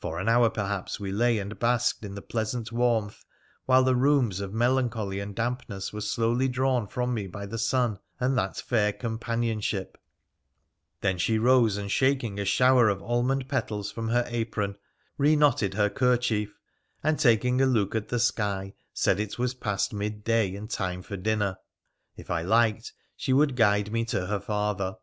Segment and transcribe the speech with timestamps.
[0.00, 3.24] For an hour, perhaps, we lay and basked in the pleasant warmth,
[3.64, 7.98] while the rheums of melancholy and dampness were slowly drawn from me by the sun
[8.20, 9.96] and that fair companionship,
[11.00, 14.76] then she rose, and, shaking a shower of almond petals from her apron,
[15.16, 16.58] re knotted her kerchief,
[17.02, 21.16] and, taking a look at the sky, said it was past midday and time for
[21.16, 21.56] dinner.
[22.14, 24.96] If I liked, she would guide me to her father.